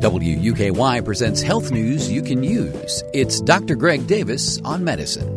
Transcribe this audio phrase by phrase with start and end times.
[0.00, 3.04] WUKY presents health news you can use.
[3.12, 3.76] It's Dr.
[3.76, 5.28] Greg Davis on medicine.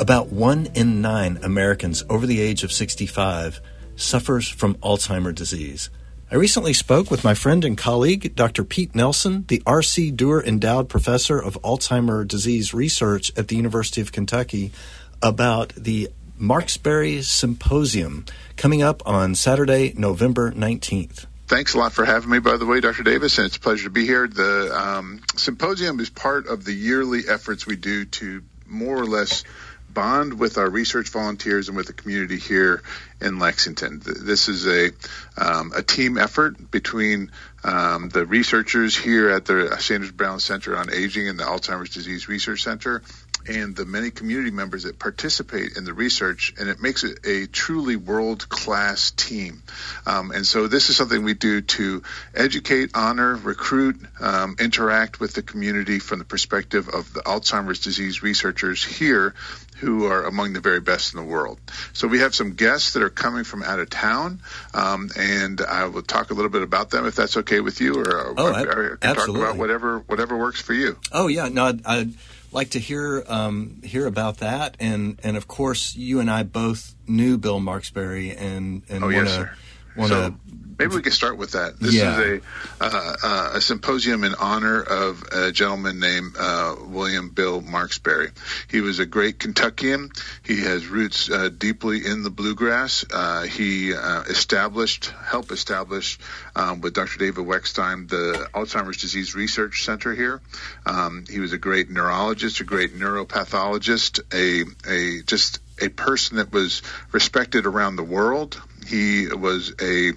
[0.00, 3.60] About one in nine Americans over the age of 65
[3.96, 5.90] suffers from Alzheimer's disease.
[6.30, 8.64] I recently spoke with my friend and colleague, Dr.
[8.64, 10.10] Pete Nelson, the R.C.
[10.10, 14.72] Doerr Endowed Professor of Alzheimer's Disease Research at the University of Kentucky,
[15.20, 16.08] about the
[16.40, 18.24] Markesbery Symposium
[18.56, 22.80] coming up on Saturday, November 19th thanks a lot for having me, by the way,
[22.80, 23.02] Dr.
[23.02, 24.26] Davis, and it's a pleasure to be here.
[24.26, 29.44] The um, symposium is part of the yearly efforts we do to more or less
[29.92, 32.82] bond with our research volunteers and with the community here
[33.20, 34.00] in Lexington.
[34.02, 34.92] This is a
[35.36, 37.30] um, a team effort between
[37.64, 42.28] um, the researchers here at the Sanders Brown Center on Aging and the Alzheimer's Disease
[42.28, 43.02] Research Center
[43.46, 47.46] and the many community members that participate in the research, and it makes it a
[47.46, 49.62] truly world class team.
[50.06, 52.02] Um, and so, this is something we do to
[52.34, 58.22] educate, honor, recruit, um, interact with the community from the perspective of the Alzheimer's disease
[58.22, 59.34] researchers here
[59.78, 61.58] who are among the very best in the world.
[61.92, 64.40] So, we have some guests that are coming from out of town,
[64.74, 67.94] um, and I will talk a little bit about them if that's okay with you,
[67.94, 70.98] or, oh, or, or I can talk about whatever whatever works for you.
[71.10, 72.08] Oh yeah, no, I, I
[72.52, 76.94] like to hear um, hear about that, and and of course, you and I both
[77.06, 79.50] knew Bill Markesbery, and and oh, want to
[79.96, 80.34] want to
[80.82, 81.78] Maybe we can start with that.
[81.78, 82.18] This yeah.
[82.18, 82.40] is
[82.80, 88.32] a uh, uh, a symposium in honor of a gentleman named uh, William Bill Markesbery.
[88.68, 90.10] He was a great Kentuckian.
[90.42, 93.04] He has roots uh, deeply in the bluegrass.
[93.12, 96.18] Uh, he uh, established, helped establish
[96.56, 97.18] um, with Dr.
[97.18, 100.40] David Wekstein the Alzheimer's Disease Research Center here.
[100.84, 106.52] Um, he was a great neurologist, a great neuropathologist, a a just a person that
[106.52, 106.82] was
[107.12, 108.60] respected around the world.
[108.86, 110.12] He was a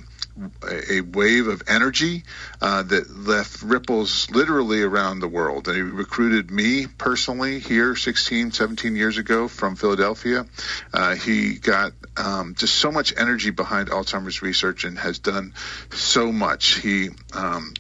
[0.90, 2.24] a wave of energy
[2.62, 5.68] uh, that left ripples literally around the world.
[5.68, 10.46] And he recruited me personally here 16, 17 years ago from Philadelphia.
[10.94, 15.54] Uh, he got um, just so much energy behind Alzheimer's research and has done
[15.92, 16.80] so much.
[16.80, 17.74] He um,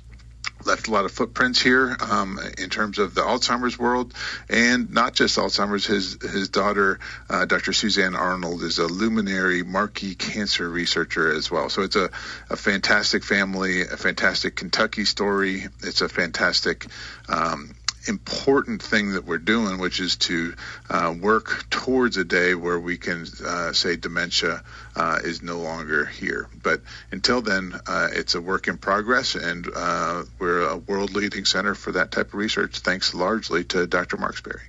[0.65, 4.13] left a lot of footprints here um, in terms of the Alzheimer's world,
[4.49, 5.85] and not just Alzheimer's.
[5.85, 6.99] His his daughter,
[7.29, 7.73] uh, Dr.
[7.73, 11.69] Suzanne Arnold, is a luminary Markey cancer researcher as well.
[11.69, 12.09] So it's a,
[12.49, 15.67] a fantastic family, a fantastic Kentucky story.
[15.81, 16.85] It's a fantastic
[17.29, 17.75] um,
[18.07, 20.55] important thing that we're doing, which is to
[20.89, 24.63] uh, work towards a day where we can uh, say dementia
[24.95, 26.47] uh, is no longer here.
[26.61, 31.45] But until then, uh, it's a work in progress, and uh, we're a world leading
[31.45, 34.17] center for that type of research, thanks largely to Dr.
[34.17, 34.61] Markesbery.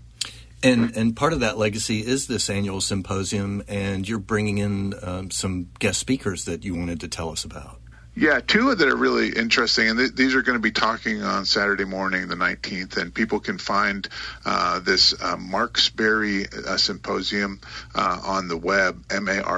[0.63, 5.31] And and part of that legacy is this annual symposium, and you're bringing in um,
[5.31, 7.81] some guest speakers that you wanted to tell us about.
[8.19, 11.45] Yeah, two that are really interesting, and th- these are going to be talking on
[11.45, 14.09] Saturday morning, the 19th, and people can find
[14.47, 17.61] uh, this uh, Markesbery uh, Symposium
[17.95, 19.49] uh, on the web, M-A-R-K-E-S-B-E-R-Y,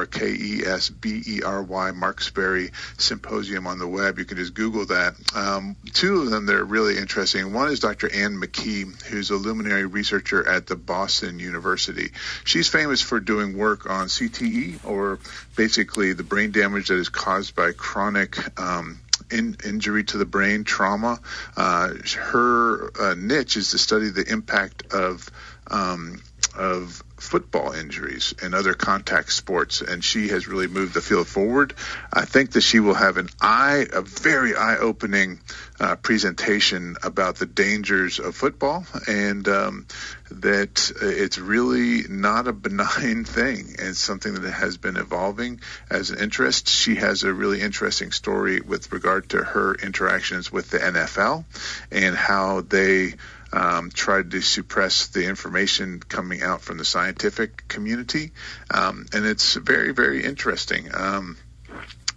[1.92, 4.18] Markesbery Symposium on the web.
[4.18, 5.14] You can just Google that.
[5.36, 7.52] Um, two of them that are really interesting.
[7.52, 8.12] One is Dr.
[8.12, 12.10] Anne McKee, who's a luminary researcher at the Boston University.
[12.42, 15.20] She's famous for doing work on CTE, or
[15.54, 19.00] basically the brain damage that is caused by chronic um,
[19.31, 21.20] in, injury to the brain, trauma.
[21.56, 25.31] Uh, her uh, niche is to study the impact of
[25.70, 26.22] um,
[26.56, 31.75] of football injuries and other contact sports, and she has really moved the field forward.
[32.12, 35.41] I think that she will have an eye, a very eye-opening
[35.78, 39.86] uh, presentation about the dangers of football, and um,
[40.31, 43.77] that it's really not a benign thing.
[43.78, 46.69] It's something that has been evolving as an interest.
[46.69, 51.44] She has a really interesting story with regard to her interactions with the NFL
[51.91, 53.15] and how they
[53.53, 58.33] um, tried to suppress the information coming out from the scientific community,
[58.71, 60.91] um, and it's very, very interesting.
[60.93, 61.37] Um,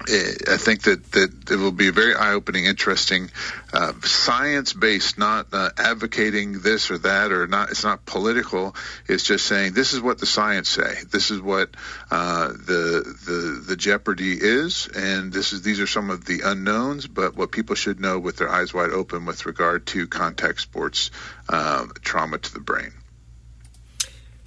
[0.07, 3.29] I think that, that it will be a very eye opening, interesting,
[3.73, 7.69] uh, science based, not uh, advocating this or that, or not.
[7.69, 8.75] It's not political.
[9.07, 10.95] It's just saying this is what the science say.
[11.09, 11.69] This is what
[12.09, 17.07] uh, the the the jeopardy is, and this is these are some of the unknowns.
[17.07, 21.11] But what people should know with their eyes wide open with regard to contact sports
[21.49, 22.91] um, trauma to the brain.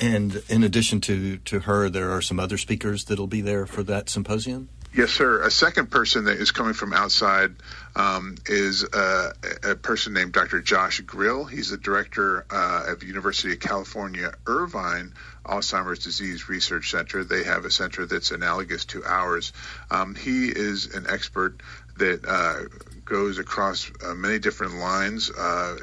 [0.01, 3.83] And in addition to, to her, there are some other speakers that'll be there for
[3.85, 4.69] that symposium?
[4.95, 5.43] Yes, sir.
[5.43, 7.57] A second person that is coming from outside
[7.97, 9.33] um, is uh,
[9.65, 10.61] a person named Dr.
[10.61, 11.45] Josh Grill.
[11.45, 15.15] He's the director uh, of University of California, Irvine
[15.45, 17.25] Alzheimer's Disease Research Center.
[17.25, 19.53] They have a center that's analogous to ours.
[19.91, 21.61] Um, he is an expert
[21.99, 22.61] that uh,
[23.05, 25.77] goes across uh, many different lines uh,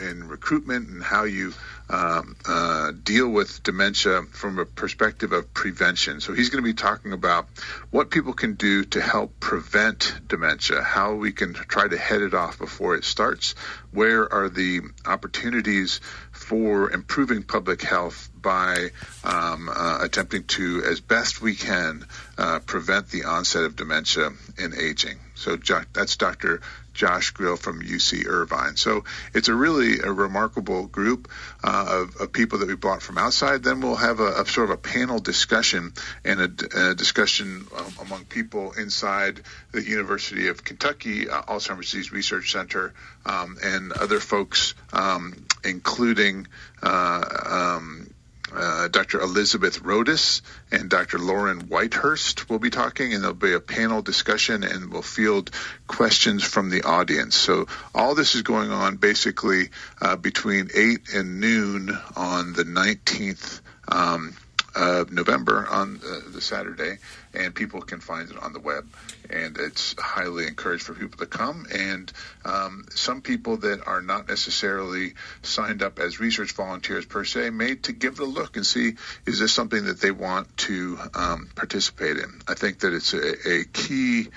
[0.00, 1.52] in, recruitment and how you
[1.88, 6.20] um, uh, deal with dementia from a perspective of prevention.
[6.20, 7.46] So he's going to be talking about
[7.90, 12.34] what people can do to help prevent dementia, how we can try to head it
[12.34, 13.54] off before it starts,
[13.92, 16.00] where are the opportunities
[16.32, 18.90] for improving public health by
[19.24, 22.06] um, uh, attempting to, as best we can,
[22.38, 25.18] uh, prevent the onset of dementia in aging.
[25.34, 25.56] So
[25.92, 26.60] that's Dr.
[26.96, 28.76] Josh Grill from UC Irvine.
[28.76, 29.04] So
[29.34, 31.30] it's a really a remarkable group
[31.62, 33.62] uh, of, of, people that we brought from outside.
[33.62, 35.92] Then we'll have a, a sort of a panel discussion
[36.24, 42.12] and a, a discussion um, among people inside the University of Kentucky uh, Alzheimer's Disease
[42.12, 42.94] Research Center
[43.24, 46.46] um, and other folks, um, including
[46.82, 48.10] uh, um,
[48.54, 49.20] uh, Dr.
[49.20, 51.18] Elizabeth Rhodus and Dr.
[51.18, 55.50] Lauren Whitehurst will be talking, and there'll be a panel discussion, and we'll field
[55.86, 57.34] questions from the audience.
[57.34, 59.70] So all this is going on basically
[60.00, 63.60] uh, between 8 and noon on the 19th.
[63.88, 64.36] Um,
[64.76, 66.98] of November on uh, the Saturday,
[67.34, 68.86] and people can find it on the web.
[69.30, 71.66] And it's highly encouraged for people to come.
[71.74, 72.12] And
[72.44, 77.76] um, some people that are not necessarily signed up as research volunteers per se may
[77.76, 78.94] to give it a look and see
[79.26, 82.40] is this something that they want to um, participate in.
[82.46, 84.28] I think that it's a, a key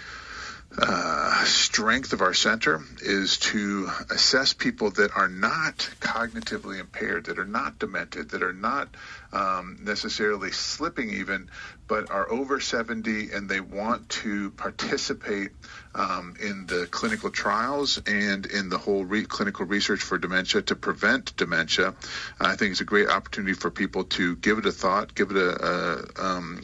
[0.81, 7.37] uh, strength of our center is to assess people that are not cognitively impaired, that
[7.39, 8.87] are not demented, that are not
[9.33, 11.49] um, necessarily slipping even,
[11.87, 15.51] but are over 70 and they want to participate
[15.95, 20.75] um, in the clinical trials and in the whole re- clinical research for dementia to
[20.75, 21.93] prevent dementia.
[22.39, 25.37] I think it's a great opportunity for people to give it a thought, give it
[25.37, 26.61] a, a um,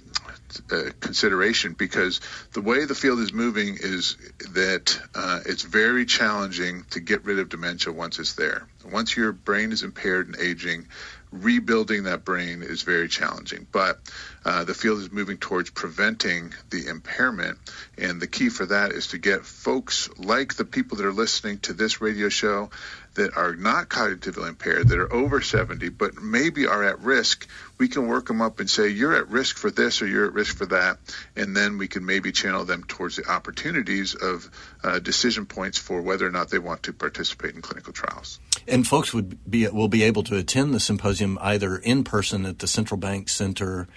[0.72, 2.22] uh, consideration because
[2.54, 4.18] the way the field is moving is
[4.54, 8.68] that uh, it's very challenging to get rid of dementia once it's there.
[8.92, 10.88] Once your brain is impaired and aging,
[11.31, 13.68] rebuilding that brain is very challenging.
[13.72, 14.00] But
[14.46, 17.58] uh, the field is moving towards preventing the impairment.
[17.98, 21.60] And the key for that is to get folks like the people that are listening
[21.60, 22.69] to this radio show
[23.15, 27.47] that are not cognitively impaired, that are over 70, but maybe are at risk,
[27.77, 30.33] we can work them up and say, you're at risk for this or you're at
[30.33, 30.97] risk for that.
[31.35, 34.50] And then we can maybe channel them towards the opportunities of
[34.83, 38.39] uh, decision points for whether or not they want to participate in clinical trials.
[38.67, 42.59] And folks would be will be able to attend the symposium either in person at
[42.59, 43.88] the Central Bank Center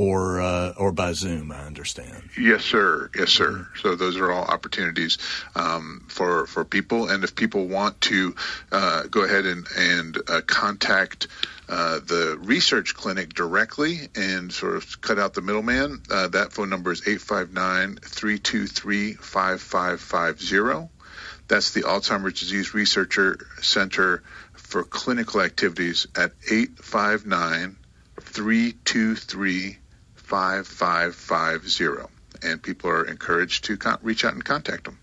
[0.00, 1.52] or uh, or by Zoom.
[1.52, 2.30] I understand.
[2.38, 3.10] Yes, sir.
[3.14, 3.68] Yes, sir.
[3.82, 5.18] So those are all opportunities
[5.54, 8.34] um, for for people, and if people want to
[8.72, 11.28] uh, go ahead and and uh, contact.
[11.68, 16.02] Uh, the research clinic directly and sort of cut out the middleman.
[16.10, 20.88] Uh, that phone number is 859 323 5550.
[21.46, 24.24] That's the Alzheimer's Disease Researcher Center
[24.54, 27.76] for Clinical Activities at 859
[28.20, 29.78] 323
[30.30, 32.08] 5550.
[32.42, 34.98] And people are encouraged to con- reach out and contact them.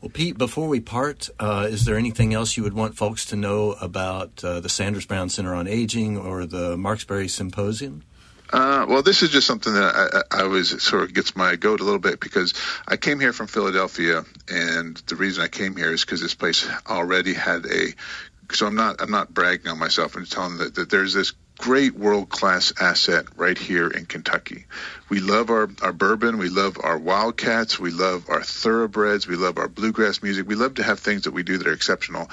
[0.00, 3.36] Well, Pete, before we part, uh, is there anything else you would want folks to
[3.36, 8.04] know about uh, the Sanders Brown Center on Aging or the Markesbery Symposium?
[8.50, 11.80] Uh, well, this is just something that I, I always sort of gets my goat
[11.80, 12.54] a little bit because
[12.86, 16.66] I came here from Philadelphia, and the reason I came here is because this place
[16.86, 17.94] already had a.
[18.52, 21.94] So I'm not I'm not bragging on myself and telling that, that there's this great
[21.94, 24.64] world class asset right here in Kentucky.
[25.08, 26.38] We love our, our bourbon.
[26.38, 27.78] We love our wildcats.
[27.78, 29.26] We love our thoroughbreds.
[29.26, 30.46] We love our bluegrass music.
[30.46, 32.30] We love to have things that we do that are exceptional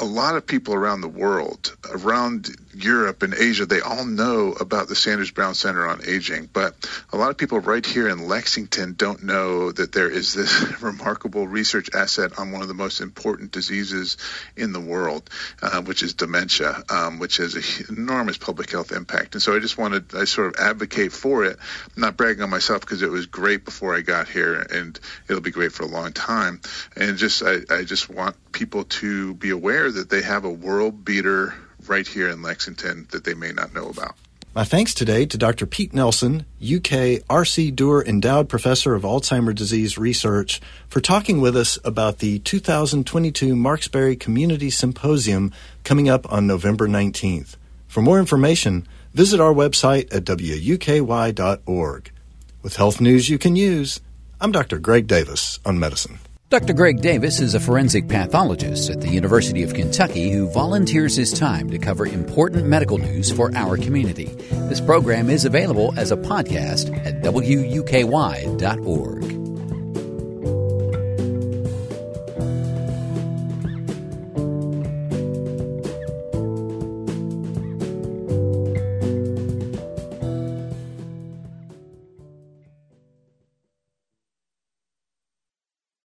[0.00, 4.88] a lot of people around the world, around Europe and Asia, they all know about
[4.88, 6.48] the Sanders Brown Center on Aging.
[6.50, 6.74] But
[7.12, 11.46] a lot of people right here in Lexington don't know that there is this remarkable
[11.46, 14.16] research asset on one of the most important diseases
[14.56, 15.28] in the world,
[15.60, 19.34] uh, which is dementia, um, which has an enormous public health impact.
[19.34, 21.58] And so I just wanted, I sort of advocate for it.
[21.94, 25.42] I'm not bragging on myself because it was great before I got here and it'll
[25.42, 26.62] be great for a long time.
[26.96, 31.04] And just, I, I just want people to be aware that they have a world
[31.04, 31.54] beater
[31.86, 34.14] right here in Lexington that they may not know about.
[34.52, 35.64] My thanks today to Dr.
[35.64, 37.70] Pete Nelson, UK R.C.
[37.70, 44.18] Doerr Endowed Professor of Alzheimer's Disease Research, for talking with us about the 2022 Markesbery
[44.18, 45.52] Community Symposium
[45.84, 47.54] coming up on November 19th.
[47.86, 52.10] For more information, visit our website at wuky.org.
[52.62, 54.00] With health news you can use,
[54.40, 54.80] I'm Dr.
[54.80, 56.18] Greg Davis on medicine.
[56.50, 56.72] Dr.
[56.72, 61.70] Greg Davis is a forensic pathologist at the University of Kentucky who volunteers his time
[61.70, 64.24] to cover important medical news for our community.
[64.68, 69.19] This program is available as a podcast at wuky.org.